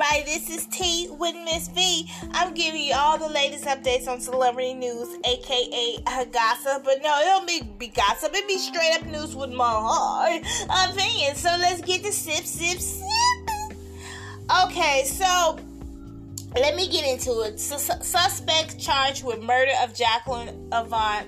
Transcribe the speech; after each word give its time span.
everybody, 0.00 0.32
this 0.32 0.48
is 0.50 0.66
Tea 0.66 1.08
with 1.10 1.34
Miss 1.44 1.68
V. 1.68 2.08
I'm 2.32 2.54
giving 2.54 2.82
you 2.82 2.94
all 2.94 3.18
the 3.18 3.28
latest 3.28 3.64
updates 3.64 4.06
on 4.06 4.20
celebrity 4.20 4.74
news, 4.74 5.08
aka 5.24 5.96
gossip. 6.32 6.84
But 6.84 7.02
no, 7.02 7.18
it 7.20 7.24
don't 7.24 7.46
be, 7.46 7.62
be 7.78 7.88
gossip, 7.88 8.32
It'll 8.32 8.46
be 8.46 8.58
straight 8.58 8.94
up 8.94 9.06
news 9.06 9.34
with 9.34 9.50
my 9.50 9.64
heart 9.64 10.42
opinion. 10.90 11.34
So 11.34 11.48
let's 11.58 11.80
get 11.80 12.02
the 12.02 12.12
sip, 12.12 12.44
sip, 12.44 12.78
sip. 12.78 13.76
Okay, 14.66 15.04
so 15.04 15.58
let 16.54 16.76
me 16.76 16.88
get 16.88 17.04
into 17.04 17.40
it. 17.40 17.58
suspect 17.58 18.78
charged 18.78 19.24
with 19.24 19.42
murder 19.42 19.72
of 19.82 19.94
Jacqueline 19.94 20.68
Avant, 20.70 21.26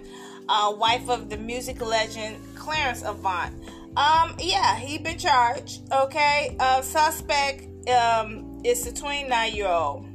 uh, 0.48 0.73
wife 0.77 1.09
of 1.09 1.29
the 1.29 1.37
music 1.37 1.80
legend 1.80 2.37
Clarence 2.55 3.02
Avant. 3.02 3.52
Um, 3.96 4.37
yeah, 4.39 4.77
he 4.77 4.98
been 4.98 5.18
charged. 5.18 5.82
Okay, 5.93 6.57
uh, 6.60 6.82
suspect 6.82 7.66
um 7.88 8.49
is 8.64 8.84
the 8.84 8.92
29 8.92 9.55
year 9.55 9.69
old. 9.69 10.06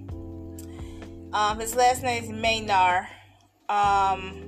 Um, 1.34 1.59
his 1.59 1.76
last 1.76 2.03
name 2.03 2.23
is 2.23 2.30
Maynard. 2.30 3.08
Um, 3.67 4.41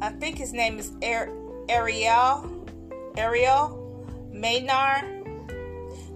I 0.00 0.10
think 0.10 0.38
his 0.38 0.52
name 0.52 0.78
is 0.78 0.92
Ariel. 1.02 2.66
Ariel 3.16 4.06
Maynard. 4.32 5.04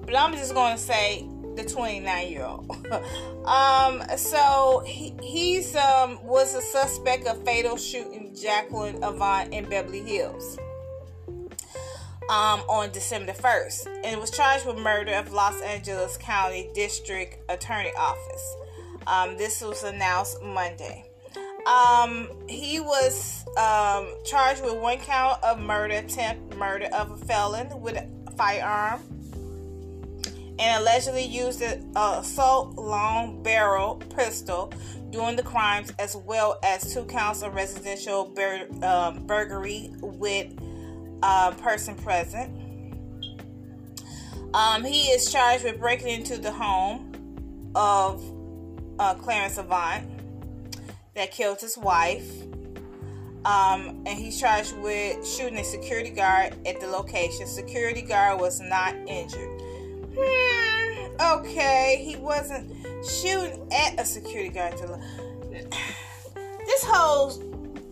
But 0.07 0.17
I'm 0.17 0.35
just 0.35 0.55
gonna 0.55 0.79
say 0.79 1.29
the 1.57 1.65
29 1.65 2.29
year 2.29 2.45
old. 2.45 2.71
um, 3.47 4.03
so 4.17 4.83
he, 4.87 5.15
he's 5.23 5.75
um 5.77 6.23
was 6.25 6.55
a 6.55 6.61
suspect 6.61 7.27
of 7.27 7.45
fatal 7.45 7.77
shooting 7.77 8.35
Jacqueline 8.35 9.03
Avant 9.03 9.53
in 9.53 9.69
Beverly 9.69 10.03
Hills 10.03 10.59
um, 12.29 12.61
on 12.69 12.91
December 12.91 13.33
1st 13.33 14.01
and 14.05 14.21
was 14.21 14.31
charged 14.31 14.67
with 14.67 14.79
murder 14.79 15.13
of 15.13 15.33
Los 15.33 15.61
Angeles 15.61 16.17
County 16.17 16.71
District 16.75 17.39
Attorney 17.51 17.93
Office. 17.99 18.57
Um, 19.07 19.37
this 19.37 19.61
was 19.61 19.83
announced 19.83 20.43
Monday. 20.43 21.11
Um, 21.67 22.29
he 22.49 22.81
was 22.81 23.45
um, 23.57 24.09
charged 24.25 24.63
with 24.63 24.75
one 24.75 24.99
count 24.99 25.43
of 25.43 25.59
murder, 25.59 25.95
attempt 25.95 26.57
murder 26.57 26.87
of 26.87 27.11
a 27.11 27.17
felon 27.25 27.81
with 27.81 27.97
a 27.97 28.31
firearm, 28.33 29.01
and 30.59 30.81
allegedly 30.81 31.25
used 31.25 31.63
an 31.63 31.91
assault 31.97 32.77
long 32.77 33.43
barrel 33.43 33.97
pistol 34.15 34.73
during 35.11 35.37
the 35.37 35.43
crimes, 35.43 35.93
as 35.99 36.17
well 36.17 36.59
as 36.63 36.93
two 36.93 37.05
counts 37.05 37.43
of 37.43 37.55
residential 37.55 38.27
bur- 38.27 38.69
um, 38.83 39.27
burglary 39.27 39.91
with 40.01 40.53
uh, 41.25 41.53
person 41.53 41.95
present. 41.95 42.53
Um, 44.53 44.85
he 44.85 45.09
is 45.09 45.33
charged 45.33 45.65
with 45.65 45.81
breaking 45.81 46.09
into 46.09 46.37
the 46.37 46.53
home 46.53 47.71
of 47.75 48.23
uh, 48.99 49.15
Clarence 49.15 49.57
Avant 49.57 50.07
that 51.15 51.31
killed 51.31 51.63
his 51.63 51.79
wife. 51.79 52.31
Um, 53.47 54.05
and 54.07 54.19
he's 54.19 54.39
charged 54.39 54.77
with 54.79 55.27
shooting 55.27 55.59
a 55.59 55.65
security 55.65 56.11
guard 56.11 56.57
at 56.67 56.79
the 56.81 56.89
location. 56.89 57.47
Security 57.47 58.03
guard 58.03 58.39
was 58.39 58.61
not 58.61 58.95
injured. 59.07 59.61
Hmm, 60.17 61.39
okay, 61.39 62.03
he 62.07 62.17
wasn't 62.17 62.71
shooting 63.07 63.67
at 63.73 63.99
a 63.99 64.05
security 64.05 64.51
guard. 64.51 64.75
This 66.67 66.83
whole 66.87 67.31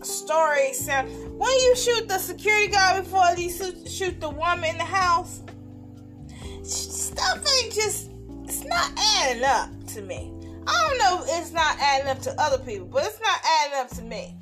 story 0.01 0.73
said 0.73 1.07
when 1.43 1.59
you 1.59 1.75
shoot 1.75 2.07
the 2.07 2.17
security 2.17 2.71
guard 2.71 3.03
before 3.03 3.25
you 3.35 3.49
shoot 3.85 4.21
the 4.21 4.29
woman 4.29 4.63
in 4.63 4.77
the 4.77 4.85
house, 4.85 5.41
stuff 6.63 7.37
ain't 7.37 7.73
just 7.73 8.11
it's 8.45 8.63
not 8.63 8.89
adding 8.97 9.43
up 9.43 9.69
to 9.87 10.01
me. 10.01 10.31
I 10.65 10.87
don't 10.87 10.97
know 10.99 11.23
if 11.23 11.41
it's 11.41 11.51
not 11.51 11.77
adding 11.81 12.07
up 12.07 12.21
to 12.21 12.41
other 12.41 12.63
people, 12.63 12.87
but 12.87 13.03
it's 13.03 13.19
not 13.19 13.41
adding 13.59 13.79
up 13.79 13.89
to 13.89 14.03
me. 14.03 14.37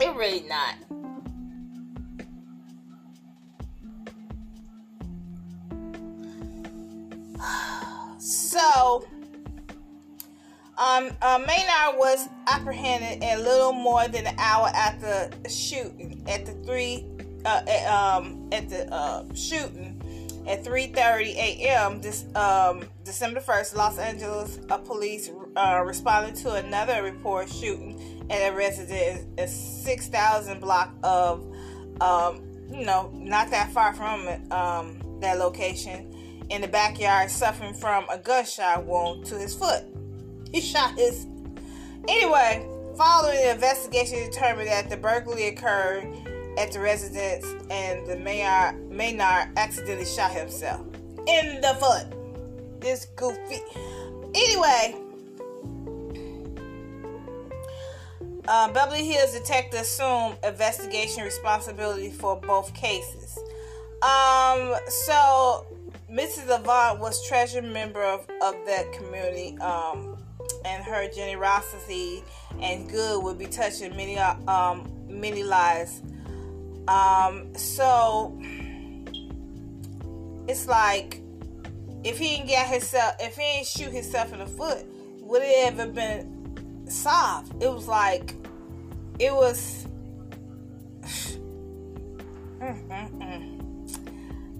It 0.00 0.14
really 0.14 0.44
not. 0.48 0.76
So 8.18 9.04
um, 10.78 11.10
uh, 11.20 11.38
Maynard 11.46 11.98
was 11.98 12.28
apprehended 12.46 13.22
a 13.22 13.36
little 13.36 13.72
more 13.72 14.08
than 14.08 14.26
an 14.26 14.38
hour 14.38 14.68
after 14.68 15.30
shooting 15.48 16.22
at 16.26 16.46
the 16.46 16.52
three 16.64 17.06
uh, 17.44 17.62
at, 17.68 17.86
um, 17.86 18.48
at 18.52 18.70
the 18.70 18.90
uh, 18.92 19.24
shooting 19.34 19.98
at 20.46 20.64
3:30 20.64 21.34
a.m. 21.34 22.00
this 22.00 22.24
um, 22.34 22.84
December 23.04 23.40
1st. 23.40 23.76
Los 23.76 23.98
Angeles 23.98 24.58
police 24.84 25.30
uh, 25.56 25.82
responded 25.84 26.36
to 26.36 26.54
another 26.54 27.02
report 27.02 27.50
shooting 27.50 28.26
at 28.30 28.50
a 28.50 28.56
residence 28.56 29.26
a 29.38 29.46
6,000 29.46 30.60
block 30.60 30.90
of 31.02 31.44
um, 32.00 32.42
you 32.70 32.86
know 32.86 33.10
not 33.14 33.50
that 33.50 33.70
far 33.72 33.92
from 33.92 34.26
um, 34.50 35.20
that 35.20 35.38
location 35.38 36.08
in 36.48 36.60
the 36.60 36.68
backyard, 36.68 37.30
suffering 37.30 37.74
from 37.74 38.04
a 38.10 38.18
gunshot 38.18 38.84
wound 38.84 39.24
to 39.26 39.36
his 39.36 39.54
foot 39.54 39.84
he 40.54 40.60
shot 40.60 40.96
his. 40.96 41.26
Anyway, 42.08 42.66
following 42.96 43.36
the 43.36 43.52
investigation, 43.52 44.18
determined 44.30 44.68
that 44.68 44.90
the 44.90 44.96
burglary 44.96 45.48
occurred 45.48 46.06
at 46.58 46.72
the 46.72 46.80
residence 46.80 47.46
and 47.70 48.06
the 48.06 48.16
mayor 48.16 48.72
Maynard 48.90 49.48
accidentally 49.56 50.04
shot 50.04 50.32
himself 50.32 50.80
in 51.26 51.60
the 51.60 51.76
foot. 51.80 52.80
This 52.80 53.06
goofy. 53.16 53.60
Anyway, 54.34 54.96
uh, 58.48 58.72
Beverly 58.72 59.06
Hills 59.06 59.32
detectives 59.32 59.82
assume 59.82 60.34
investigation 60.42 61.22
responsibility 61.22 62.10
for 62.10 62.36
both 62.36 62.74
cases. 62.74 63.38
Um, 64.02 64.74
so 64.88 65.66
Mrs. 66.10 66.54
Avant 66.54 66.98
was 66.98 67.24
treasured 67.26 67.64
member 67.64 68.02
of, 68.02 68.20
of 68.42 68.56
that 68.66 68.92
community. 68.92 69.56
Um, 69.58 70.11
and 70.64 70.84
her 70.84 71.08
generosity 71.08 72.22
and 72.60 72.88
good 72.88 73.22
would 73.22 73.38
be 73.38 73.46
touching 73.46 73.96
many 73.96 74.18
um 74.18 74.90
many 75.08 75.42
lives. 75.42 76.02
Um, 76.88 77.54
so 77.54 78.36
it's 80.48 80.66
like 80.66 81.20
if 82.04 82.18
he 82.18 82.36
didn't 82.36 82.48
get 82.48 82.66
himself, 82.68 83.14
if 83.20 83.36
he 83.36 83.42
didn't 83.42 83.66
shoot 83.66 83.92
himself 83.92 84.32
in 84.32 84.40
the 84.40 84.46
foot, 84.46 84.84
would 85.20 85.42
it 85.42 85.72
ever 85.72 85.86
been 85.86 86.86
solved? 86.88 87.62
It 87.62 87.72
was 87.72 87.86
like 87.86 88.34
it 89.18 89.32
was. 89.32 89.86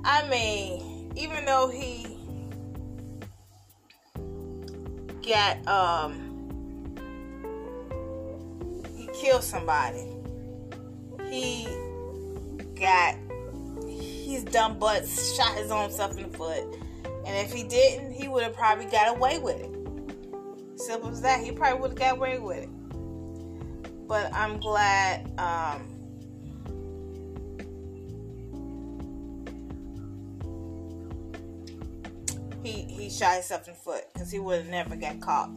I 0.04 0.28
mean, 0.28 1.12
even 1.14 1.44
though 1.44 1.68
he 1.68 2.16
got 5.22 5.66
um 5.66 6.28
he 8.96 9.08
killed 9.14 9.44
somebody. 9.44 10.06
He 11.28 11.66
got 12.78 13.16
he's 13.86 14.44
dumb 14.44 14.78
but 14.78 15.06
shot 15.06 15.56
his 15.56 15.70
own 15.70 15.90
self 15.90 16.16
in 16.16 16.30
the 16.30 16.36
foot. 16.36 16.64
And 17.24 17.46
if 17.46 17.52
he 17.52 17.62
didn't, 17.62 18.12
he 18.12 18.28
would 18.28 18.42
have 18.42 18.54
probably 18.54 18.86
got 18.86 19.16
away 19.16 19.38
with 19.38 19.60
it. 19.60 20.80
Simple 20.80 21.10
as 21.10 21.22
that. 21.22 21.44
He 21.44 21.52
probably 21.52 21.80
would 21.80 21.90
have 21.90 21.98
got 21.98 22.16
away 22.16 22.38
with 22.38 22.58
it. 22.58 24.08
But 24.08 24.34
I'm 24.34 24.58
glad 24.58 25.30
um 25.38 25.91
he 32.62 32.82
he 32.82 33.10
shot 33.10 33.34
himself 33.34 33.66
in 33.68 33.74
the 33.74 33.80
foot 33.80 34.04
because 34.12 34.30
he 34.30 34.38
would 34.38 34.58
have 34.58 34.68
never 34.68 34.96
got 34.96 35.20
caught. 35.20 35.50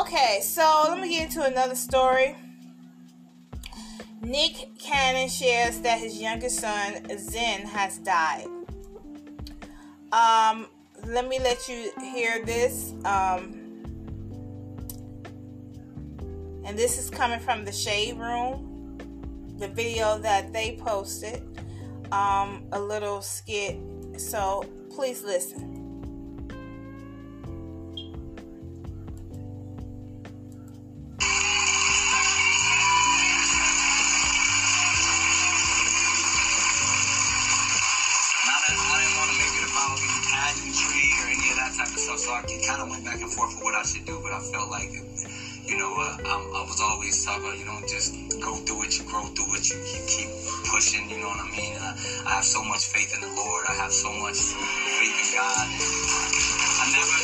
Okay, 0.00 0.40
so 0.42 0.84
let 0.88 1.00
me 1.00 1.08
get 1.10 1.28
into 1.28 1.44
another 1.44 1.74
story. 1.74 2.36
Nick 4.22 4.78
Cannon 4.78 5.28
shares 5.28 5.80
that 5.80 5.98
his 5.98 6.20
youngest 6.20 6.60
son 6.60 7.18
Zen 7.18 7.62
has 7.62 7.98
died. 7.98 8.46
Um, 10.12 10.66
let 11.06 11.26
me 11.26 11.38
let 11.38 11.68
you 11.68 11.90
hear 12.00 12.44
this. 12.44 12.92
Um, 13.04 13.56
and 16.64 16.78
this 16.78 16.98
is 16.98 17.08
coming 17.08 17.40
from 17.40 17.64
the 17.64 17.72
Shade 17.72 18.18
Room, 18.18 18.98
the 19.58 19.68
video 19.68 20.18
that 20.18 20.52
they 20.52 20.76
posted, 20.76 21.42
um, 22.12 22.66
a 22.72 22.80
little 22.80 23.22
skit. 23.22 23.78
So 24.18 24.64
please 24.90 25.24
listen. 25.24 25.79
You 47.38 47.64
don't 47.64 47.86
just 47.86 48.14
go 48.42 48.58
through 48.66 48.84
it, 48.84 48.98
you 48.98 49.04
grow 49.06 49.26
through 49.30 49.54
it, 49.54 49.70
you, 49.70 49.78
you 49.78 50.02
keep 50.10 50.28
pushing. 50.66 51.08
You 51.10 51.18
know 51.18 51.28
what 51.30 51.40
I 51.40 51.50
mean? 51.50 51.76
I, 51.78 51.94
I 52.26 52.30
have 52.42 52.44
so 52.44 52.62
much 52.64 52.86
faith 52.86 53.14
in 53.14 53.20
the 53.22 53.30
Lord. 53.36 53.66
I 53.68 53.74
have 53.74 53.92
so 53.92 54.10
much 54.12 54.38
faith 54.98 55.14
in 55.14 55.28
God. 55.36 55.66
I 56.66 56.84
never, 56.90 57.18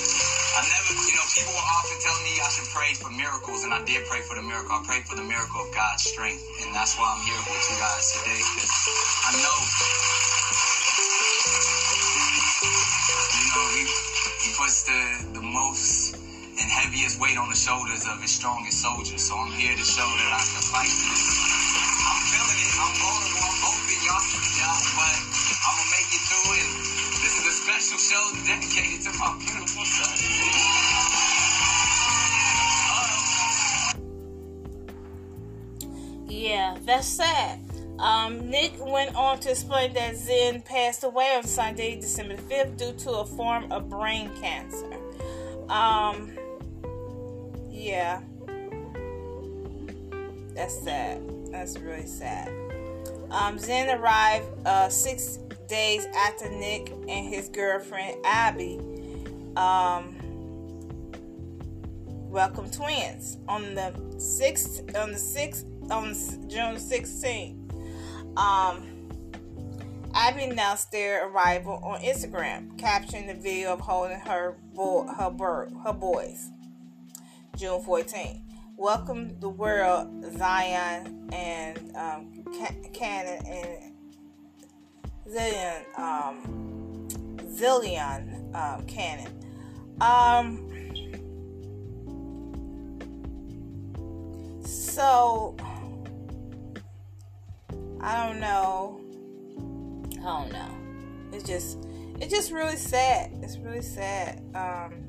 I 0.58 0.60
never, 0.62 0.90
you 1.10 1.14
know, 1.18 1.26
people 1.34 1.52
will 1.54 1.70
often 1.74 1.98
tell 1.98 2.18
me 2.22 2.38
I 2.38 2.48
should 2.54 2.70
pray 2.70 2.94
for 2.94 3.10
miracles, 3.10 3.64
and 3.64 3.74
I 3.74 3.82
did 3.84 4.06
pray 4.06 4.22
for 4.22 4.36
the 4.36 4.42
miracle. 4.42 4.72
I 4.72 4.82
prayed 4.86 5.04
for 5.06 5.16
the 5.16 5.26
miracle 5.26 5.62
of 5.66 5.74
God's 5.74 6.04
strength, 6.04 6.42
and 6.62 6.74
that's 6.74 6.94
why 6.98 7.10
I'm 7.10 7.22
here 7.26 7.42
with 7.42 7.64
you 7.70 7.76
guys 7.82 8.12
today 8.14 8.38
because 8.54 8.70
I 9.26 9.32
know 9.42 9.66
You 13.34 13.48
know, 13.54 13.68
he, 13.76 13.84
he 14.42 14.50
puts 14.56 14.82
the, 14.84 15.30
the 15.34 15.42
most 15.42 16.15
heaviest 16.76 17.16
weight 17.18 17.40
on 17.40 17.48
the 17.48 17.56
shoulders 17.56 18.04
of 18.04 18.20
his 18.20 18.30
strongest 18.30 18.84
soldiers. 18.84 19.24
So 19.24 19.32
I'm 19.32 19.50
here 19.56 19.72
to 19.72 19.86
show 19.86 20.04
that 20.04 20.28
I 20.28 20.42
can 20.44 20.60
fight 20.60 20.92
this. 20.92 21.24
I'm 22.04 22.20
feeling 22.28 22.60
it. 22.60 22.76
I'm 22.76 22.92
vulnerable. 23.00 23.48
I'm 23.48 23.64
open, 23.64 23.96
y'all. 24.04 24.20
Yeah, 24.60 24.76
but 24.92 25.16
I'm 25.16 25.72
going 25.72 25.88
to 25.88 25.96
make 25.96 26.12
it 26.12 26.20
through 26.28 26.52
it. 26.52 26.68
This 27.24 27.32
is 27.40 27.48
a 27.48 27.56
special 27.64 27.96
show 27.96 28.24
dedicated 28.44 29.00
to 29.08 29.12
my 29.16 29.32
beautiful 29.40 29.88
son. 29.88 30.20
Yeah, 36.28 36.76
that's 36.84 37.08
sad. 37.08 37.60
Um, 37.98 38.50
Nick 38.50 38.74
went 38.84 39.16
on 39.16 39.40
to 39.40 39.50
explain 39.50 39.94
that 39.94 40.14
Zen 40.16 40.60
passed 40.60 41.04
away 41.04 41.32
on 41.36 41.42
Sunday, 41.44 41.98
December 41.98 42.36
5th, 42.36 42.76
due 42.76 42.92
to 43.04 43.10
a 43.12 43.24
form 43.24 43.72
of 43.72 43.88
brain 43.88 44.30
cancer. 44.42 44.92
Um, 45.70 46.36
yeah, 47.76 48.20
that's 50.54 50.82
sad. 50.82 51.22
That's 51.50 51.78
really 51.78 52.06
sad. 52.06 52.48
Um, 53.30 53.58
Zen 53.58 53.98
arrived 53.98 54.46
uh, 54.66 54.88
six 54.88 55.38
days 55.68 56.06
after 56.16 56.48
Nick 56.48 56.90
and 57.08 57.28
his 57.28 57.48
girlfriend 57.48 58.18
Abby 58.24 58.78
um, 59.56 60.16
welcomed 62.30 62.72
twins 62.72 63.38
on 63.48 63.74
the 63.74 63.92
sixth 64.18 64.96
on 64.96 65.12
the 65.12 65.18
sixth 65.18 65.66
on 65.90 66.14
June 66.48 66.76
16th. 66.76 67.62
Um, 68.38 68.92
Abby 70.14 70.44
announced 70.44 70.92
their 70.92 71.28
arrival 71.28 71.80
on 71.82 72.00
Instagram, 72.00 72.78
capturing 72.78 73.26
the 73.26 73.34
video 73.34 73.74
of 73.74 73.80
holding 73.80 74.18
her 74.20 74.56
bo- 74.74 75.06
her 75.06 75.68
her 75.84 75.92
boys. 75.92 76.50
June 77.56 77.82
14th. 77.82 78.42
Welcome 78.76 79.40
the 79.40 79.48
world, 79.48 80.08
Zion 80.36 81.30
and 81.32 81.96
um, 81.96 82.44
Cannon 82.92 83.46
and 83.46 83.94
Zillion, 85.26 85.98
um, 85.98 87.08
Zillion 87.46 88.54
um. 88.54 89.30
Um, 90.02 90.70
so 94.62 95.56
I 98.02 98.26
don't 98.26 98.38
know. 98.38 99.00
I 100.20 100.24
don't 100.24 100.52
know. 100.52 100.76
It's 101.32 101.44
just 101.44 101.78
it's 102.20 102.30
just 102.30 102.52
really 102.52 102.76
sad. 102.76 103.30
It's 103.42 103.56
really 103.56 103.80
sad. 103.80 104.42
Um, 104.54 105.05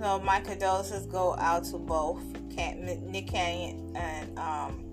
so 0.00 0.18
my 0.20 0.40
condolences 0.40 1.06
go 1.06 1.36
out 1.36 1.64
to 1.64 1.76
both 1.76 2.22
Nick 2.56 3.28
Cannon 3.28 3.94
and 3.96 4.38
um, 4.38 4.90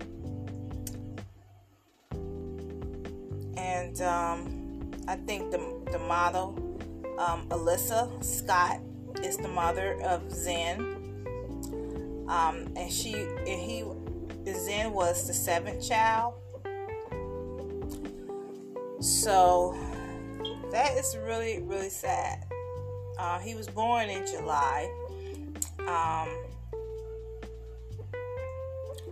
and 3.56 4.00
um, 4.02 4.90
I 5.08 5.16
think 5.16 5.50
the 5.50 5.58
the 5.90 5.98
model 5.98 6.54
um, 7.18 7.48
Alyssa 7.48 8.22
Scott 8.22 8.80
is 9.22 9.36
the 9.38 9.48
mother 9.48 10.00
of 10.02 10.30
Zen. 10.30 10.96
Um, 12.28 12.68
and 12.76 12.92
she 12.92 13.14
and 13.14 13.48
he 13.48 13.84
Zen 14.52 14.92
was 14.92 15.26
the 15.26 15.32
seventh 15.32 15.86
child 15.86 16.34
so 19.00 19.76
that 20.72 20.96
is 20.96 21.16
really, 21.24 21.62
really 21.62 21.88
sad. 21.88 22.44
Uh, 23.18 23.38
he 23.38 23.54
was 23.54 23.68
born 23.68 24.08
in 24.08 24.26
July. 24.26 24.90
Um, 25.88 26.28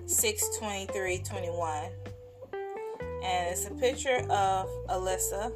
6 0.05 0.59
23 0.59 1.19
21. 1.19 1.85
And 3.25 3.51
it's 3.51 3.67
a 3.67 3.71
picture 3.71 4.19
of 4.29 4.69
Alyssa 4.89 5.53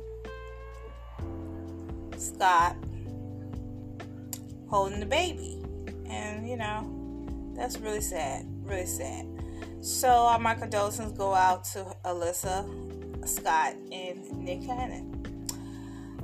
Scott 2.17 2.76
holding 4.69 5.00
the 5.00 5.06
baby. 5.06 5.62
And, 6.06 6.49
you 6.49 6.56
know, 6.56 7.52
that's 7.55 7.78
really 7.78 8.00
sad. 8.00 8.46
Really 8.64 8.87
sad. 8.87 9.26
So, 9.82 10.38
my 10.40 10.55
condolences 10.55 11.12
go 11.12 11.34
out 11.34 11.64
to 11.73 11.84
Alyssa 12.05 13.28
Scott 13.28 13.75
and 13.93 14.31
Nick 14.38 14.62
Cannon. 14.62 15.19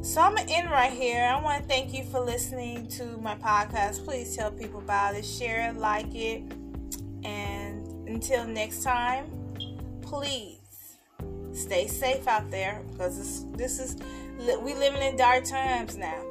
So 0.07 0.21
I'm 0.21 0.37
gonna 0.37 0.49
end 0.49 0.71
right 0.71 0.93
here. 0.93 1.25
I 1.25 1.43
want 1.43 1.63
to 1.63 1.69
thank 1.69 1.93
you 1.93 2.05
for 2.05 2.21
listening 2.21 2.87
to 2.91 3.19
my 3.19 3.35
podcast. 3.35 4.05
Please 4.05 4.37
tell 4.37 4.53
people 4.53 4.79
about 4.79 5.17
it, 5.17 5.25
share 5.25 5.69
it, 5.69 5.79
like 5.79 6.15
it, 6.15 6.43
and 7.25 8.09
until 8.09 8.47
next 8.47 8.85
time, 8.85 9.27
please 10.03 10.61
stay 11.53 11.89
safe 11.89 12.29
out 12.29 12.49
there 12.53 12.85
because 12.93 13.19
this, 13.19 13.45
this 13.57 13.81
is 13.81 13.97
we 14.61 14.75
living 14.75 15.03
in 15.03 15.17
dark 15.17 15.43
times 15.43 15.97
now. 15.97 16.23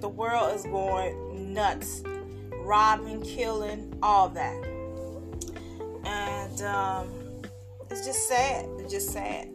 The 0.00 0.08
world 0.08 0.56
is 0.56 0.64
going 0.64 1.52
nuts, 1.52 2.02
robbing, 2.62 3.20
killing, 3.20 3.98
all 4.02 4.30
that, 4.30 4.64
and. 6.04 6.62
Um, 6.62 7.10
it's 7.90 8.06
just 8.06 8.26
sad. 8.26 8.66
It's 8.80 8.92
just 8.92 9.10
sad. 9.10 9.54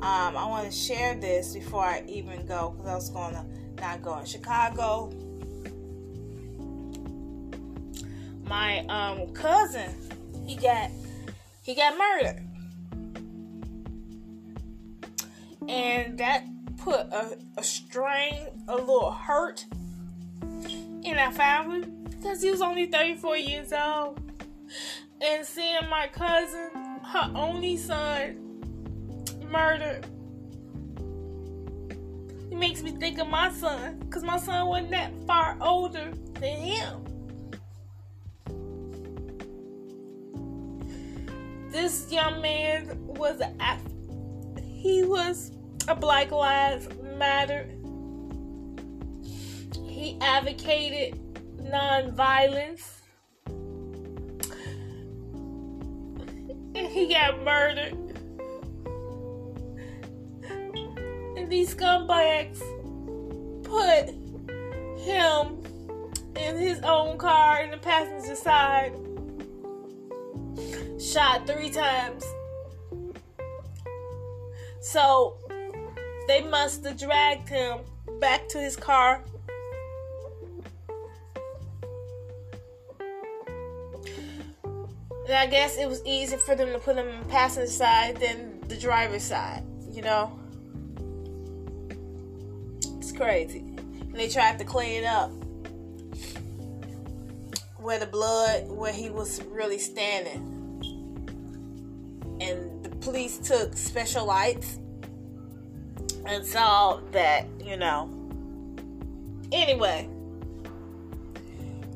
Um, 0.00 0.36
I 0.36 0.46
want 0.46 0.70
to 0.70 0.76
share 0.76 1.14
this 1.16 1.54
before 1.54 1.84
I 1.84 2.04
even 2.06 2.46
go 2.46 2.70
because 2.70 2.86
I 2.86 2.94
was 2.94 3.10
going 3.10 3.34
to 3.34 3.44
not 3.80 4.00
go 4.00 4.16
in 4.18 4.26
Chicago. 4.26 5.10
My 8.44 8.84
um, 8.86 9.32
cousin, 9.34 9.94
he 10.46 10.54
got 10.54 10.90
he 11.62 11.74
got 11.74 11.98
murdered, 11.98 12.42
and 15.68 16.16
that 16.18 16.46
put 16.78 17.00
a, 17.00 17.36
a 17.56 17.64
strain, 17.64 18.64
a 18.68 18.76
little 18.76 19.10
hurt 19.10 19.66
in 21.02 21.18
our 21.18 21.32
family 21.32 21.84
because 22.08 22.40
he 22.40 22.50
was 22.50 22.62
only 22.62 22.86
34 22.86 23.36
years 23.36 23.72
old 23.72 24.20
and 25.20 25.44
seeing 25.44 25.88
my 25.90 26.08
cousin, 26.08 26.70
her 27.02 27.32
only 27.34 27.76
son, 27.76 28.47
murdered. 29.48 30.06
It 32.50 32.56
makes 32.56 32.82
me 32.82 32.92
think 32.92 33.18
of 33.18 33.28
my 33.28 33.50
son, 33.50 33.98
because 34.00 34.22
my 34.22 34.38
son 34.38 34.66
wasn't 34.66 34.90
that 34.90 35.12
far 35.26 35.56
older 35.60 36.12
than 36.34 36.56
him. 36.56 37.04
This 41.70 42.10
young 42.10 42.40
man 42.40 42.96
was 43.06 43.40
a 43.40 43.78
he 44.78 45.04
was 45.04 45.52
a 45.86 45.94
Black 45.94 46.30
Lives 46.30 46.88
Matter. 47.18 47.68
He 49.84 50.16
advocated 50.20 51.20
nonviolence 51.60 53.00
and 56.74 56.86
he 56.86 57.08
got 57.08 57.42
murdered. 57.42 58.07
These 61.48 61.74
scumbags 61.74 62.58
put 63.64 64.10
him 65.00 65.62
in 66.36 66.58
his 66.58 66.80
own 66.80 67.16
car 67.16 67.62
in 67.62 67.70
the 67.70 67.78
passenger 67.78 68.36
side, 68.36 68.92
shot 71.00 71.46
three 71.46 71.70
times. 71.70 72.24
So 74.80 75.38
they 76.26 76.42
must 76.42 76.84
have 76.84 76.98
dragged 76.98 77.48
him 77.48 77.78
back 78.20 78.48
to 78.48 78.58
his 78.58 78.76
car 78.76 79.22
And 85.28 85.36
I 85.36 85.44
guess 85.44 85.76
it 85.76 85.86
was 85.86 86.02
easier 86.06 86.38
for 86.38 86.54
them 86.54 86.72
to 86.72 86.78
put 86.78 86.96
him 86.96 87.06
in 87.06 87.18
the 87.20 87.26
passenger 87.26 87.70
side 87.70 88.16
than 88.16 88.60
the 88.66 88.76
driver's 88.78 89.24
side, 89.24 89.62
you 89.92 90.00
know? 90.00 90.38
Crazy. 93.18 93.58
and 93.58 94.14
they 94.14 94.28
tried 94.28 94.60
to 94.60 94.64
clean 94.64 95.02
it 95.02 95.04
up. 95.04 95.32
Where 97.78 97.98
the 97.98 98.06
blood 98.06 98.68
where 98.68 98.92
he 98.92 99.10
was 99.10 99.42
really 99.50 99.78
standing. 99.78 100.54
And 102.40 102.84
the 102.84 102.90
police 103.00 103.38
took 103.38 103.76
special 103.76 104.24
lights 104.24 104.78
and 106.26 106.46
saw 106.46 107.00
that 107.10 107.46
you 107.60 107.76
know. 107.76 108.08
Anyway 109.50 110.08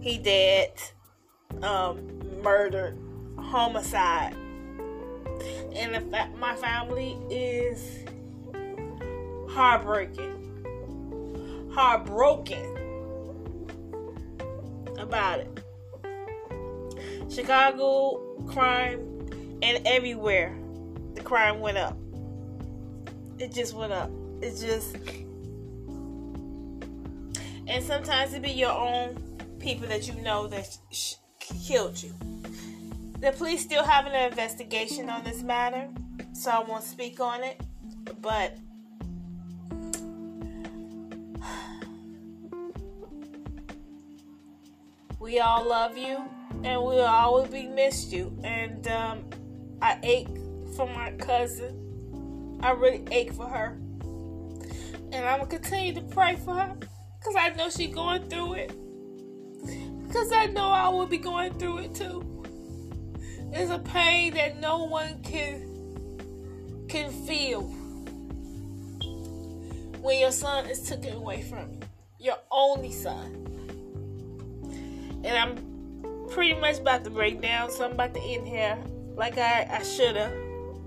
he 0.00 0.19
dead 0.19 0.73
um 1.62 2.00
murdered 2.43 2.99
homicide. 3.38 4.35
And 5.73 5.95
the 5.95 6.00
fa- 6.00 6.31
my 6.37 6.57
family 6.57 7.17
is 7.31 8.05
heartbreaking 9.49 10.42
heartbroken 11.75 12.79
about 14.99 15.41
it 15.41 15.62
Chicago 17.31 18.19
crime 18.47 19.00
and 19.62 19.87
everywhere 19.87 20.55
the 21.14 21.23
crime 21.23 21.61
went 21.61 21.79
up. 21.79 21.97
It 23.38 23.52
just 23.52 23.75
went 23.75 23.93
up. 23.93 24.11
It 24.41 24.57
just 24.61 24.97
and 27.67 27.83
sometimes 27.85 28.35
it 28.35 28.43
be 28.43 28.50
your 28.50 28.73
own 28.73 29.17
people 29.59 29.87
that 29.88 30.09
you 30.09 30.14
know 30.23 30.47
that 30.49 30.76
sh- 30.91 31.14
killed 31.38 32.02
you. 32.02 32.12
The 33.21 33.33
police 33.33 33.62
still 33.62 33.85
having 33.85 34.12
an 34.12 34.31
investigation 34.31 35.09
on 35.09 35.23
this 35.23 35.43
matter, 35.43 35.88
so 36.33 36.50
I 36.50 36.59
won't 36.61 36.83
speak 36.83 37.21
on 37.21 37.45
it. 37.45 37.61
But 38.21 38.59
we 45.23 45.38
all 45.38 45.67
love 45.69 45.97
you 45.97 46.29
and 46.64 46.83
we'll 46.83 47.07
always 47.07 47.49
be 47.49 47.69
missed 47.69 48.12
you. 48.12 48.37
And 48.43 48.87
um, 48.88 49.25
I 49.81 49.97
ache 50.02 50.37
for 50.75 50.87
my 50.88 51.12
cousin. 51.12 52.59
I 52.61 52.73
really 52.73 53.05
ache 53.12 53.33
for 53.33 53.47
her. 53.47 53.79
And 55.12 55.25
I'm 55.25 55.38
gonna 55.38 55.47
continue 55.47 55.95
to 55.95 56.00
pray 56.00 56.37
for 56.45 56.55
her. 56.55 56.76
Cause 57.23 57.37
I 57.38 57.50
know 57.50 57.71
she's 57.71 57.95
going 57.95 58.29
through 58.29 58.55
it. 58.55 58.71
Cause 60.12 60.33
I 60.33 60.47
know 60.47 60.71
I 60.71 60.88
will 60.88 61.07
be 61.07 61.19
going 61.19 61.57
through 61.57 61.79
it 61.79 61.95
too. 61.95 62.29
It's 63.52 63.71
a 63.71 63.79
pain 63.79 64.35
that 64.35 64.61
no 64.61 64.85
one 64.85 65.23
can 65.23 65.69
can 66.88 67.12
feel 67.26 67.62
when 70.00 70.19
your 70.19 70.33
son 70.33 70.67
is 70.67 70.83
taken 70.83 71.14
away 71.14 71.43
from 71.43 71.71
you. 71.71 71.81
Your 72.19 72.38
only 72.50 72.91
son. 72.91 73.62
And 75.25 75.37
I'm 75.37 76.29
pretty 76.29 76.59
much 76.59 76.79
about 76.79 77.05
to 77.05 77.11
break 77.11 77.41
down, 77.41 77.71
so 77.71 77.85
I'm 77.85 77.93
about 77.93 78.14
to 78.14 78.21
end 78.21 78.49
here 78.49 78.79
like 79.17 79.38
I, 79.38 79.67
I 79.71 79.83
should 79.83 80.17
have, 80.17 80.33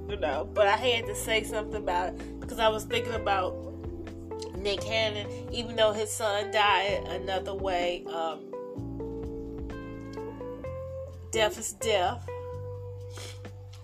you 0.10 0.18
know, 0.18 0.50
but 0.54 0.68
I 0.68 0.76
had 0.76 1.06
to 1.06 1.16
say 1.16 1.44
something 1.44 1.76
about 1.76 2.10
it 2.10 2.40
because 2.40 2.60
I 2.60 2.68
was 2.70 2.84
thinking 2.84 3.14
about 3.14 3.56
Nick 4.58 4.82
Cannon, 4.82 5.28
even 5.52 5.76
though 5.76 5.94
his 5.94 6.12
son 6.12 6.52
died 6.52 7.04
another 7.10 7.54
way. 7.54 8.04
Um, 8.06 8.52
death 11.32 11.60
is 11.60 11.74
death, 11.74 12.28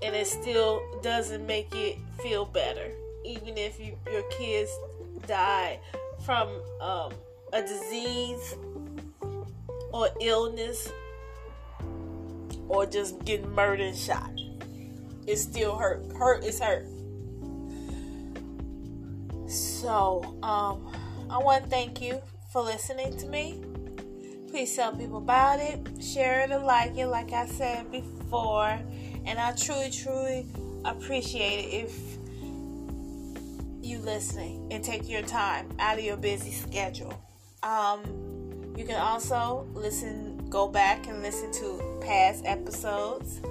and 0.02 0.16
it 0.16 0.28
still 0.28 0.82
doesn't 1.04 1.46
make 1.46 1.74
it 1.76 1.98
feel 2.22 2.46
better, 2.46 2.92
even 3.24 3.58
if 3.58 3.80
you, 3.80 3.96
your 4.12 4.24
kids 4.24 4.72
die 5.28 5.80
from 6.26 6.50
um, 6.82 7.14
a 7.54 7.62
disease 7.62 8.56
or 9.94 10.10
illness 10.20 10.90
or 12.68 12.86
just 12.86 13.24
getting 13.26 13.50
murdered 13.52 13.82
and 13.82 13.98
shot. 13.98 14.32
It 15.28 15.38
still 15.38 15.76
hurt. 15.76 16.12
Hurt 16.14 16.44
is 16.44 16.60
hurt. 16.60 16.88
So, 19.50 20.38
um, 20.42 20.92
I 21.30 21.38
want 21.38 21.66
to 21.66 21.70
thank 21.70 22.02
you 22.02 22.22
for 22.52 22.62
listening 22.62 23.18
to 23.18 23.28
me. 23.28 23.62
Please 24.50 24.76
tell 24.76 24.96
people 24.96 25.18
about 25.18 25.60
it, 25.60 25.80
share 26.02 26.42
it, 26.42 26.52
and 26.52 26.66
like 26.66 26.98
it, 26.98 27.08
like 27.08 27.32
I 27.32 27.46
said 27.46 27.92
before. 27.92 28.80
And 29.26 29.40
I 29.40 29.54
truly, 29.54 29.90
truly 29.90 30.46
appreciate 30.84 31.66
it 31.66 31.86
if 31.86 32.18
you 33.82 34.00
listening 34.00 34.68
and 34.72 34.84
take 34.84 35.10
your 35.10 35.22
time 35.22 35.70
out 35.80 35.98
of 35.98 36.04
your 36.04 36.18
busy 36.18 36.52
schedule. 36.52 37.14
Um, 37.64 38.31
you 38.76 38.86
can 38.86 39.00
also 39.00 39.68
listen, 39.74 40.50
go 40.50 40.68
back 40.68 41.08
and 41.08 41.22
listen 41.22 41.52
to 41.54 42.00
past 42.02 42.44
episodes 42.46 43.42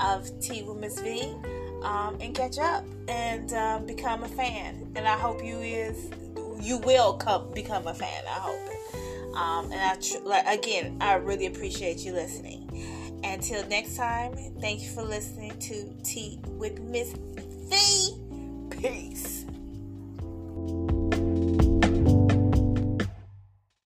of 0.00 0.28
Tea 0.40 0.62
with 0.62 0.78
Miss 0.78 1.00
V 1.00 1.34
um, 1.82 2.16
and 2.20 2.34
catch 2.34 2.58
up 2.58 2.84
and 3.08 3.52
um, 3.52 3.86
become 3.86 4.22
a 4.22 4.28
fan. 4.28 4.92
And 4.94 5.06
I 5.06 5.18
hope 5.18 5.44
you 5.44 5.58
is 5.58 6.10
you 6.60 6.78
will 6.78 7.14
come 7.14 7.50
become 7.52 7.86
a 7.86 7.94
fan. 7.94 8.24
I 8.26 8.38
hope. 8.38 9.36
Um, 9.36 9.72
and 9.72 9.80
I 9.80 9.94
tr- 9.96 10.24
like 10.24 10.46
again, 10.46 10.98
I 11.00 11.14
really 11.14 11.46
appreciate 11.46 11.98
you 12.00 12.12
listening. 12.12 12.66
Until 13.22 13.66
next 13.68 13.96
time, 13.96 14.34
thank 14.60 14.82
you 14.82 14.88
for 14.88 15.02
listening 15.02 15.58
to 15.58 15.94
Tea 16.02 16.40
with 16.46 16.80
Miss 16.80 17.12
V. 17.12 18.16
Peace. 18.70 19.09